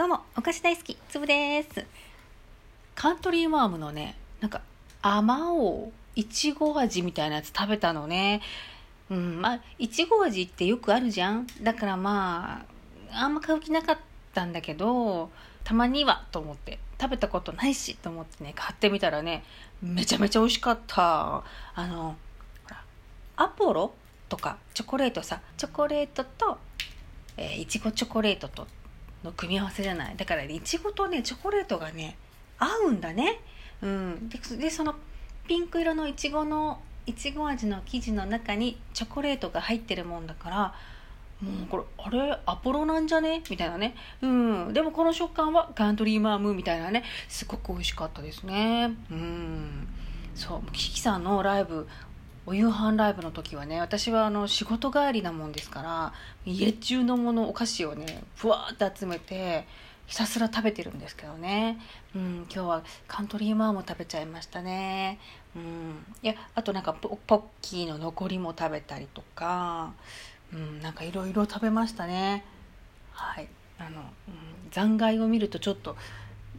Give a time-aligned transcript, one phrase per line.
[0.00, 1.84] どうも、お菓子大好き、つぶです。
[2.94, 4.62] カントリーマームのね、なんか、
[5.02, 8.40] あまおう、いちご味みたいなやつ食べたのね。
[9.10, 11.46] うん、まあ、いちご味ってよくあるじゃん。
[11.60, 12.64] だからま
[13.12, 13.98] あ、あんま買う気なかっ
[14.32, 15.28] たんだけど、
[15.64, 19.44] たまにはと思って、食べたことないしと思ってね、買ってみたらね、
[19.82, 21.44] めちゃめちゃ美味しかった。
[21.74, 22.16] あの、
[22.64, 22.82] ほら、
[23.36, 23.92] アポロ
[24.30, 26.56] とかチョコレートさ、チョコレートと、
[27.36, 28.66] えーいちごチョコレートと
[29.24, 30.16] の組み合わせじゃない。
[30.16, 32.16] だからいちごとねチョコレートがね
[32.58, 33.40] 合うんだね。
[33.82, 34.28] うん。
[34.28, 34.94] でその
[35.46, 40.74] ピンク色のいちごのいちご味の生地の中にチョコレートが入ってるもんだから
[41.40, 43.42] もうこれあれアポロなんじゃね？
[43.50, 43.94] みたいなね。
[44.20, 44.72] うん。
[44.74, 46.52] でもこの食感はカントリーマーム？
[46.52, 47.02] みたいなね。
[47.28, 48.94] すごく美味しかったですね。
[49.10, 49.88] うん。
[50.34, 50.72] そう。
[50.72, 51.88] キキさんのライブ
[52.46, 56.12] お夕飯ライブの時はね私はあの仕事帰りなもんですから
[56.44, 59.66] 家中のものお菓子をねふわーって集めて
[60.06, 61.78] ひたすら食べてるんですけどね、
[62.16, 65.20] うん、今日はカントリーマーも食べちゃいましたね、
[65.54, 69.92] うん、いやあとなんかポポッキーの残りも食べたりとか、
[70.52, 72.44] うん、なんかいろいろ食べましたね。
[73.12, 74.06] はいあの、うん、
[74.70, 75.96] 残骸を見るとちょっと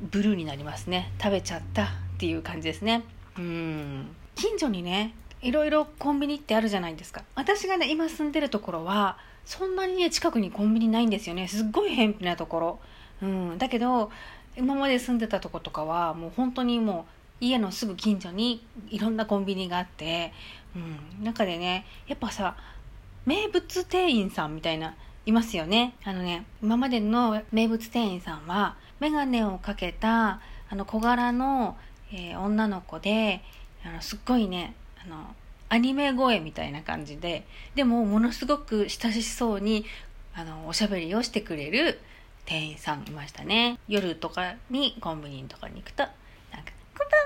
[0.00, 1.12] ブルーになりますね。
[1.20, 1.86] 食べちゃったっ
[2.18, 3.02] ていう感じですね。
[3.36, 4.16] うん。
[4.34, 7.22] 近所にねいろいろコンビニってあるじゃないですか。
[7.34, 11.48] 私がね今住んでるところはそんなにね近くにコンビニないんですよね。
[11.48, 12.78] すっごい偏僻なところ、
[13.22, 14.10] うん、だけど
[14.56, 17.06] 今まで住んでたとことかはもう本当にも
[17.40, 20.32] う家のすぐ近所にいろんなコンビニがあって、
[20.76, 20.78] う
[21.22, 22.56] ん、中でねやっぱさ
[23.24, 24.94] 名物店員さんみたいな
[25.26, 25.94] いますよね。
[26.04, 31.76] あのね今までの名物店員さんは眼鏡をかけたあの小柄の、
[32.12, 33.42] えー女の子で
[33.84, 35.34] あのすっごいねあの
[35.68, 39.86] アニメ声みたいな感じででもものすごく親しそうに
[40.34, 42.00] あのおしゃべりをしてくれる
[42.44, 43.78] 店員さんいましたね。
[43.86, 47.16] 夜とかにコンビニとかに行くとなんか「こんば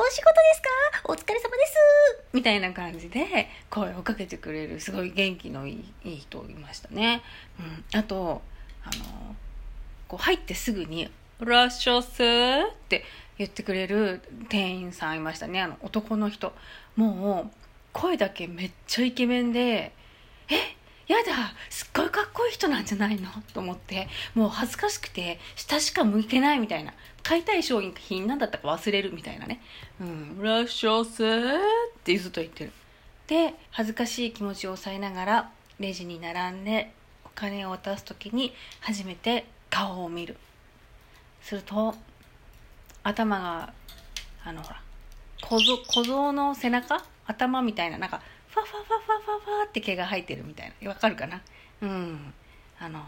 [0.00, 0.68] んはお仕事ですか？
[1.04, 1.74] お疲れ様です」
[2.32, 5.74] みたいな感じで声をかけてくれるすごい元気のい
[6.04, 7.22] いいい人いましたね、
[7.60, 8.42] うん、あと
[8.84, 9.36] あの
[10.08, 13.04] こう入ってすぐに「らっしゃっせ」って
[13.44, 15.60] 言ってくれる店員さんいましたね。
[15.60, 16.52] あの男の人。
[16.96, 17.56] もう
[17.92, 19.92] 声だけめっちゃイケメンで
[20.48, 20.76] 「え
[21.06, 26.94] やだすっごいかっこいい人なんじゃないの?」と思ってもう恥ずかしくて下しか向けないみたいな。
[27.22, 29.60] 買いたい商品何だったか忘れるみたいなね
[30.00, 31.42] 「うん、らっしゃっせ」っ
[32.02, 32.72] てずっと言ってる。
[33.28, 36.92] で恥ずかしい気持ちを抑えながらレジに並んで
[37.24, 40.36] お金を渡す時に初めて顔を見る。
[41.42, 41.94] すると
[43.02, 43.72] 頭が
[44.44, 44.82] あのほら
[45.42, 47.02] 小僧小僧の背中？
[47.26, 47.98] 頭みたいな。
[47.98, 50.88] なんかファファファファファファって毛が生えてるみたいな。
[50.88, 51.40] わかるかな？
[51.80, 52.34] うん。
[52.78, 53.00] あの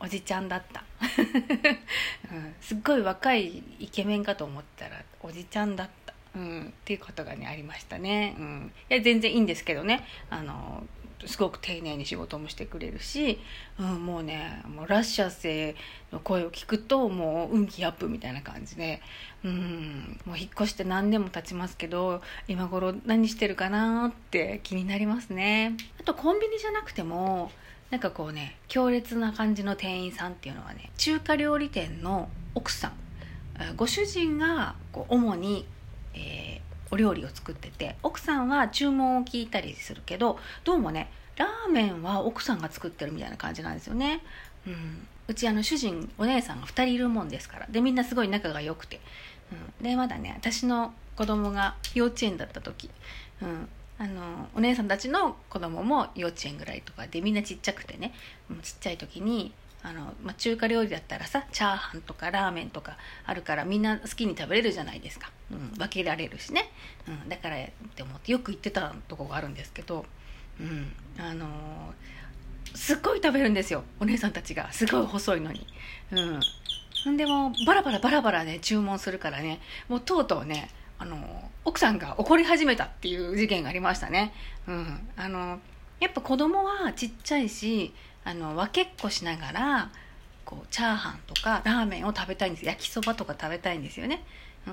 [0.00, 0.84] おじちゃんだった、
[2.32, 10.06] うん、すっごい若いイケメンかと思ったらおじちゃんだった、うん、っていうことがねありましたね、うん、いや全然いいんですけどね。
[10.30, 10.86] あの
[11.24, 13.38] すごく丁寧に仕事もしてくれるし、
[13.80, 15.74] うん、もうねもうラッシャー生
[16.12, 19.00] の声を聞くともう運気アップみたいな感じで、
[19.44, 25.76] うん、もう引っ越して何年も経ちますけど今頃何してるかなって気になりますね。
[25.98, 27.50] あとコンビニじゃなくても
[27.90, 32.92] なんかこうね強烈な感じの店員さんっていうのはね中華料理店の奥さん
[33.76, 35.66] ご主人がこう主に、
[36.14, 36.55] えー
[36.90, 44.22] お料理を作ってて奥さんは注文を聞いたりするけどどうもねラーメンは奥さんが作ってるみたいな感じなんですよね、
[44.66, 49.00] うん、うちあの主人お姉さんが2人いるもんですからでみんなすごい仲が良くて、
[49.80, 52.90] うん、でまだね私の子供が幼稚園だった時、
[53.42, 53.68] うん、
[53.98, 58.12] あのお姉さんたちの子供も幼稚園ぐらいとかでみんなちっちゃくてね
[58.62, 59.52] ちっちゃい時に
[59.86, 66.70] あの、まあ、中華料理だったらさチャーハンとかラーメンとかあるからみんな好きに食べれるじゃないですか、うん、分けられるしね、
[67.06, 70.04] うん、だからって思ってよく行ってたとこがあるんですけど、
[70.60, 72.16] うん、あのー
[72.74, 73.84] すっごい食べるんですよ。
[74.00, 74.70] お姉さんたちが。
[74.70, 75.66] すごい細いのに。
[76.12, 77.16] うんん。
[77.16, 79.60] でもバラバラバラバラね注文するからね。
[79.88, 84.34] もうとうとうねあの奥さんが怒り始めたっていう事件がありましたね。
[84.68, 85.58] うん、あの
[86.00, 87.94] やっぱ子供はちっちゃいし
[88.26, 89.90] あの分けっこしながら
[90.44, 94.24] こうチャーハンとかラーメンを食べたいんです焼きそばとか食べたいんですよね。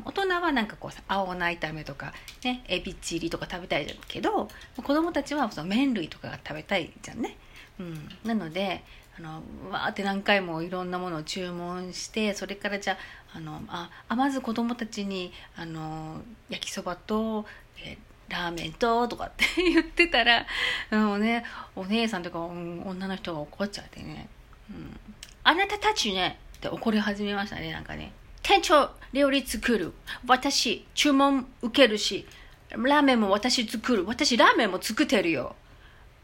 [0.05, 2.13] 大人はなんかこう青菜炒めとか
[2.43, 7.37] ねエビチリとか食べたいけど子供たちはその麺類とかが食べたいじゃんね。
[7.79, 8.83] うん、なので
[9.19, 12.97] あのわーって何回もいろんなものを注文してそれからじゃ
[13.33, 17.45] ああのああまず子供たちにあの焼きそばと、
[17.77, 20.45] えーラーメンととかって 言ってたら
[20.89, 21.45] あの、ね、
[21.75, 24.27] お姉さんとかうん女の人が怒っちゃってね、
[24.69, 24.99] うん、
[25.43, 28.13] あなたたちね、って怒り始めましたね、なんかね。
[28.41, 29.93] 店長、料理作る。
[30.25, 32.25] 私、注文受けるし、
[32.71, 34.05] ラーメンも私作る。
[34.05, 35.55] 私、ラーメンも作ってるよ。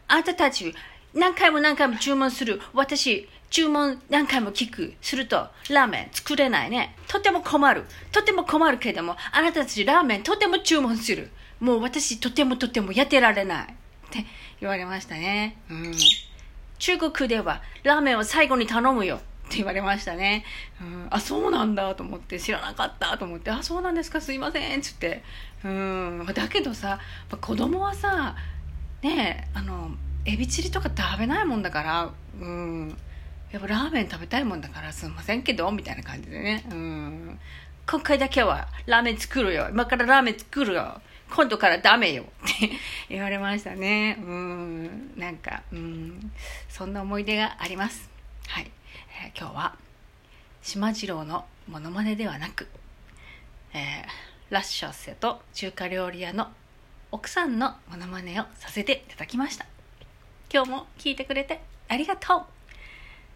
[0.08, 0.74] あなたたち、
[1.14, 2.62] 何回も何回も注文する。
[2.74, 4.94] 私、注文何回も聞く。
[5.02, 6.96] すると、ラーメン作れないね。
[7.08, 7.84] とても困る。
[8.12, 11.30] とても困るけども、あなたたちラーメンとても注文する。
[11.60, 13.66] もう私とてもとてもやってられない。
[13.66, 14.26] って
[14.60, 15.58] 言われましたね。
[15.70, 15.94] うん。
[16.80, 19.18] 中国ではラーメンを最後に頼むよ。
[19.50, 20.46] って言われましたね。
[20.80, 25.24] うん、あ、そうなんだと思って、知らなかったと思って、あ、そうなんですか、すいませんっ、つって。
[25.64, 27.00] うん、だけどさ、
[27.42, 28.36] 子供はさ、
[29.02, 29.92] ねあの、
[30.26, 32.98] エビチリとか食べないもんだから、うん、
[33.52, 37.40] やっぱラーメン食べたいもんだからすいませんけどみたいな感じでね、うん、
[37.90, 39.68] 今回だけはラーメン作るよ。
[39.72, 41.02] 今からラーメン作るよ。
[41.32, 42.24] 今度からダメよ。
[42.24, 42.26] っ
[42.60, 42.70] て
[43.10, 44.16] 言われましたね。
[44.20, 45.14] うん。
[45.18, 46.32] なんかうん。
[46.70, 48.08] そんな思い出があります。
[48.48, 48.72] はい、
[49.24, 49.76] えー、今日は
[50.62, 52.68] 島次郎のモノマネではなく、
[53.74, 56.52] えー、ラッショッセと中華料理屋の
[57.12, 59.66] 奥さんのモノマネをさせていただきました。
[60.54, 62.46] 今日も聞いてくれてありがと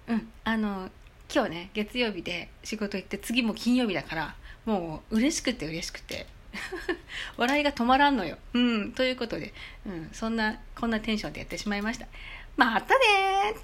[0.07, 0.13] う。
[0.13, 0.31] うん。
[0.43, 0.91] あの
[1.33, 4.35] 今日ね月曜日で仕事行って次も金曜日だから
[4.65, 6.27] もう嬉しくて嬉しくて。
[7.35, 8.37] 笑いが止まらんのよ。
[8.53, 9.55] うんということで、
[9.87, 12.05] うん、そんなこんなテンションでやってしまいました。
[12.55, 13.55] またね